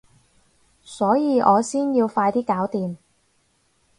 [0.81, 2.97] 所以我先要快啲搞掂